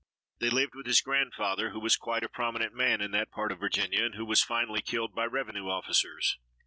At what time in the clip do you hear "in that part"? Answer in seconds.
3.01-3.51